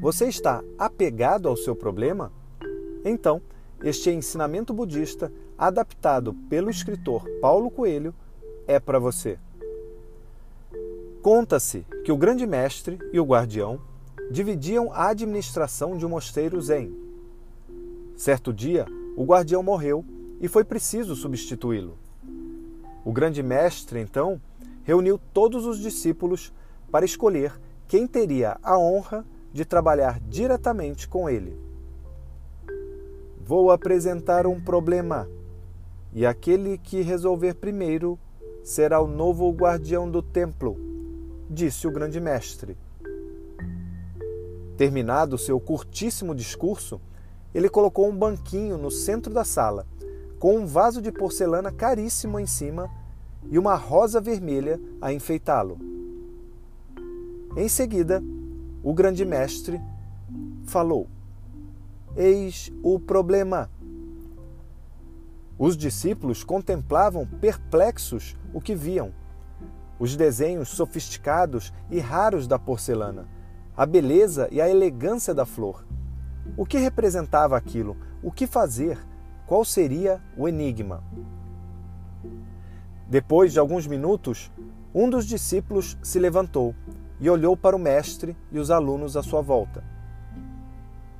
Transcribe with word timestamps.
Você 0.00 0.28
está 0.28 0.64
apegado 0.78 1.46
ao 1.46 1.58
seu 1.58 1.76
problema? 1.76 2.32
Então, 3.04 3.42
este 3.82 4.10
ensinamento 4.10 4.72
budista, 4.72 5.30
adaptado 5.58 6.32
pelo 6.48 6.70
escritor 6.70 7.28
Paulo 7.38 7.70
Coelho, 7.70 8.14
é 8.66 8.80
para 8.80 8.98
você. 8.98 9.38
Conta-se 11.20 11.84
que 12.02 12.10
o 12.10 12.16
grande 12.16 12.46
mestre 12.46 12.98
e 13.12 13.20
o 13.20 13.26
guardião 13.26 13.78
dividiam 14.30 14.90
a 14.90 15.08
administração 15.08 15.98
de 15.98 16.06
um 16.06 16.08
mosteiro 16.08 16.58
zen. 16.62 16.96
Certo 18.16 18.54
dia, 18.54 18.86
o 19.14 19.24
guardião 19.24 19.62
morreu 19.62 20.02
e 20.40 20.48
foi 20.48 20.64
preciso 20.64 21.14
substituí-lo. 21.14 21.98
O 23.04 23.12
grande 23.12 23.42
mestre, 23.42 24.00
então, 24.00 24.40
reuniu 24.82 25.20
todos 25.34 25.66
os 25.66 25.78
discípulos 25.78 26.54
para 26.90 27.04
escolher 27.04 27.60
quem 27.86 28.06
teria 28.06 28.56
a 28.62 28.78
honra 28.78 29.26
de 29.26 29.39
trabalhar 29.64 30.20
diretamente 30.20 31.08
com 31.08 31.28
ele. 31.28 31.58
Vou 33.44 33.70
apresentar 33.70 34.46
um 34.46 34.60
problema, 34.60 35.28
e 36.12 36.24
aquele 36.24 36.78
que 36.78 37.02
resolver 37.02 37.54
primeiro 37.54 38.18
será 38.62 39.00
o 39.00 39.06
novo 39.06 39.50
guardião 39.50 40.10
do 40.10 40.22
templo, 40.22 40.76
disse 41.48 41.86
o 41.86 41.90
grande 41.90 42.20
mestre. 42.20 42.76
Terminado 44.76 45.36
seu 45.36 45.58
curtíssimo 45.58 46.34
discurso, 46.34 47.00
ele 47.54 47.68
colocou 47.68 48.08
um 48.08 48.16
banquinho 48.16 48.78
no 48.78 48.90
centro 48.90 49.32
da 49.32 49.44
sala, 49.44 49.86
com 50.38 50.56
um 50.56 50.66
vaso 50.66 51.02
de 51.02 51.10
porcelana 51.10 51.72
caríssimo 51.72 52.38
em 52.38 52.46
cima 52.46 52.88
e 53.50 53.58
uma 53.58 53.74
rosa 53.74 54.20
vermelha 54.20 54.80
a 55.00 55.12
enfeitá-lo. 55.12 55.78
Em 57.56 57.68
seguida, 57.68 58.22
o 58.82 58.94
grande 58.94 59.24
mestre 59.24 59.80
falou: 60.64 61.08
Eis 62.16 62.72
o 62.82 62.98
problema. 62.98 63.70
Os 65.58 65.76
discípulos 65.76 66.42
contemplavam 66.42 67.26
perplexos 67.26 68.36
o 68.54 68.60
que 68.60 68.74
viam. 68.74 69.12
Os 69.98 70.16
desenhos 70.16 70.70
sofisticados 70.70 71.72
e 71.90 71.98
raros 71.98 72.46
da 72.46 72.58
porcelana, 72.58 73.28
a 73.76 73.84
beleza 73.84 74.48
e 74.50 74.60
a 74.60 74.68
elegância 74.68 75.34
da 75.34 75.44
flor. 75.44 75.84
O 76.56 76.64
que 76.64 76.78
representava 76.78 77.56
aquilo? 77.56 77.96
O 78.22 78.32
que 78.32 78.46
fazer? 78.46 78.98
Qual 79.46 79.62
seria 79.64 80.22
o 80.36 80.48
enigma? 80.48 81.04
Depois 83.06 83.52
de 83.52 83.58
alguns 83.58 83.86
minutos, 83.86 84.50
um 84.94 85.10
dos 85.10 85.26
discípulos 85.26 85.98
se 86.02 86.18
levantou 86.18 86.74
e 87.20 87.28
olhou 87.28 87.56
para 87.56 87.76
o 87.76 87.78
mestre 87.78 88.36
e 88.50 88.58
os 88.58 88.70
alunos 88.70 89.16
à 89.16 89.22
sua 89.22 89.42
volta. 89.42 89.84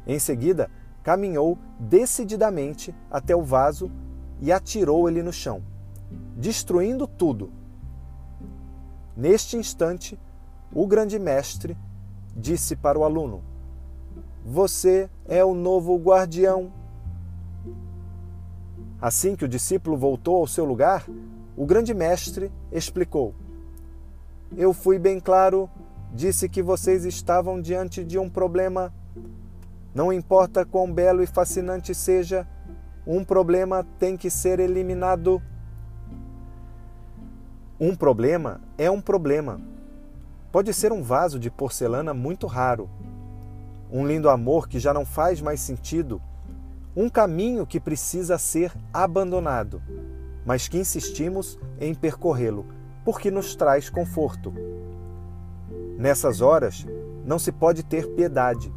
Em 0.07 0.19
seguida, 0.19 0.71
caminhou 1.03 1.59
decididamente 1.79 2.95
até 3.11 3.37
o 3.37 3.43
vaso 3.43 3.91
e 4.41 4.51
atirou 4.51 5.09
ele 5.09 5.23
no 5.23 5.33
chão, 5.33 5.63
destruindo 6.37 7.07
tudo. 7.07 7.53
Neste 9.17 9.57
instante, 9.57 10.19
o 10.73 10.87
grande 10.87 11.19
mestre 11.19 11.77
disse 12.35 12.75
para 12.75 12.99
o 12.99 13.05
aluno: 13.05 13.43
Você 14.45 15.11
é 15.27 15.45
o 15.45 15.55
novo 15.55 15.97
guardião. 15.99 16.73
Assim 19.01 19.35
que 19.35 19.45
o 19.45 19.49
discípulo 19.49 19.97
voltou 19.97 20.37
ao 20.37 20.47
seu 20.47 20.65
lugar, 20.65 21.07
o 21.57 21.67
grande 21.67 21.93
mestre 21.93 22.51
explicou: 22.73 23.35
Eu 24.57 24.73
fui 24.73 24.99
bem 24.99 25.21
claro 25.21 25.69
disse 26.13 26.49
que 26.49 26.63
vocês 26.63 27.05
estavam 27.05 27.61
diante 27.61 28.05
de 28.05 28.19
um 28.19 28.29
problema. 28.29 28.93
Não 29.95 30.13
importa 30.13 30.65
quão 30.65 30.93
belo 30.93 31.23
e 31.23 31.27
fascinante 31.27 31.95
seja, 31.95 32.47
um 33.07 33.25
problema 33.25 33.87
tem 33.99 34.17
que 34.17 34.31
ser 34.31 34.61
eliminado. 34.61 35.43
Um 37.79 37.95
problema 37.95 38.61
é 38.77 38.91
um 38.91 39.01
problema. 39.01 39.61
Pode 40.53 40.75
ser 40.75 40.93
um 40.93 41.03
vaso 41.03 41.39
de 41.39 41.51
porcelana 41.51 42.13
muito 42.13 42.47
raro, 42.47 42.91
um 43.91 44.07
lindo 44.07 44.29
amor 44.29 44.69
que 44.69 44.79
já 44.79 44.93
não 44.93 45.07
faz 45.07 45.41
mais 45.41 45.61
sentido, 45.61 46.21
um 46.95 47.09
caminho 47.09 47.67
que 47.67 47.79
precisa 47.79 48.37
ser 48.37 48.73
abandonado, 48.93 49.81
mas 50.45 50.67
que 50.67 50.77
insistimos 50.77 51.59
em 51.81 51.95
percorrê-lo 51.95 52.67
porque 53.05 53.31
nos 53.31 53.55
traz 53.55 53.89
conforto. 53.89 54.53
Nessas 56.01 56.41
horas, 56.41 56.87
não 57.27 57.39
se 57.39 57.53
pode 57.53 57.85
ter 57.85 58.09
piedade, 58.15 58.73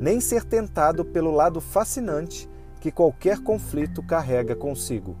nem 0.00 0.18
ser 0.18 0.44
tentado 0.44 1.04
pelo 1.04 1.30
lado 1.30 1.60
fascinante 1.60 2.48
que 2.80 2.90
qualquer 2.90 3.42
conflito 3.42 4.02
carrega 4.02 4.56
consigo. 4.56 5.14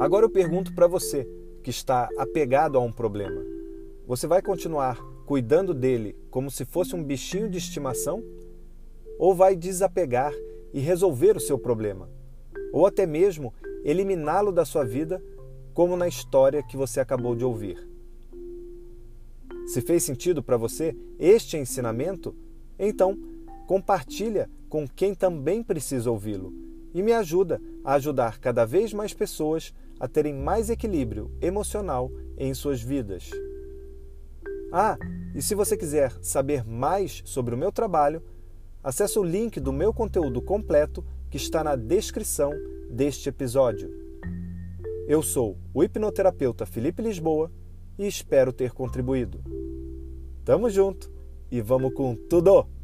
Agora 0.00 0.24
eu 0.24 0.30
pergunto 0.30 0.74
para 0.74 0.86
você 0.86 1.28
que 1.62 1.68
está 1.68 2.08
apegado 2.16 2.78
a 2.78 2.80
um 2.80 2.90
problema: 2.90 3.44
você 4.06 4.26
vai 4.26 4.40
continuar 4.40 4.96
cuidando 5.26 5.74
dele 5.74 6.16
como 6.30 6.50
se 6.50 6.64
fosse 6.64 6.96
um 6.96 7.04
bichinho 7.04 7.50
de 7.50 7.58
estimação? 7.58 8.24
Ou 9.18 9.34
vai 9.34 9.54
desapegar 9.54 10.32
e 10.72 10.80
resolver 10.80 11.36
o 11.36 11.40
seu 11.40 11.58
problema? 11.58 12.08
Ou 12.72 12.86
até 12.86 13.04
mesmo 13.04 13.52
eliminá-lo 13.86 14.50
da 14.50 14.64
sua 14.64 14.84
vida, 14.84 15.22
como 15.72 15.96
na 15.96 16.08
história 16.08 16.60
que 16.60 16.76
você 16.76 16.98
acabou 16.98 17.36
de 17.36 17.44
ouvir. 17.44 17.88
Se 19.68 19.80
fez 19.80 20.02
sentido 20.02 20.42
para 20.42 20.56
você 20.56 20.96
este 21.20 21.56
ensinamento, 21.56 22.34
então 22.76 23.16
compartilha 23.68 24.50
com 24.68 24.88
quem 24.88 25.14
também 25.14 25.62
precisa 25.62 26.10
ouvi-lo 26.10 26.52
e 26.92 27.00
me 27.00 27.12
ajuda 27.12 27.60
a 27.84 27.94
ajudar 27.94 28.40
cada 28.40 28.64
vez 28.64 28.92
mais 28.92 29.14
pessoas 29.14 29.72
a 30.00 30.08
terem 30.08 30.34
mais 30.34 30.68
equilíbrio 30.68 31.30
emocional 31.40 32.10
em 32.36 32.52
suas 32.54 32.82
vidas. 32.82 33.30
Ah, 34.72 34.98
e 35.32 35.40
se 35.40 35.54
você 35.54 35.76
quiser 35.76 36.12
saber 36.22 36.66
mais 36.66 37.22
sobre 37.24 37.54
o 37.54 37.58
meu 37.58 37.70
trabalho, 37.70 38.20
acesse 38.82 39.16
o 39.16 39.22
link 39.22 39.60
do 39.60 39.72
meu 39.72 39.92
conteúdo 39.92 40.42
completo 40.42 41.04
que 41.36 41.42
está 41.42 41.62
na 41.62 41.76
descrição 41.76 42.50
deste 42.90 43.28
episódio. 43.28 43.90
Eu 45.06 45.22
sou 45.22 45.58
o 45.74 45.84
hipnoterapeuta 45.84 46.64
Felipe 46.64 47.02
Lisboa 47.02 47.52
e 47.98 48.06
espero 48.06 48.54
ter 48.54 48.72
contribuído. 48.72 49.44
Tamo 50.46 50.70
junto 50.70 51.12
e 51.50 51.60
vamos 51.60 51.92
com 51.92 52.16
tudo! 52.16 52.75